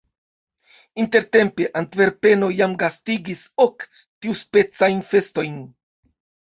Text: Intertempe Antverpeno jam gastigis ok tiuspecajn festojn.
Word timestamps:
Intertempe 1.03 1.67
Antverpeno 1.81 2.51
jam 2.63 2.75
gastigis 2.85 3.47
ok 3.69 3.89
tiuspecajn 4.01 5.09
festojn. 5.15 5.63